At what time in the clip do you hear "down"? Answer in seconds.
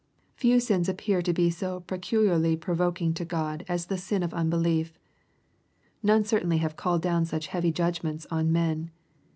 7.03-7.23